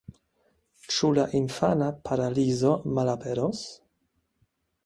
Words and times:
Ĉu 0.95 1.09
la 1.17 1.25
infana 1.41 1.91
paralizo 2.09 2.73
malaperos? 2.99 3.63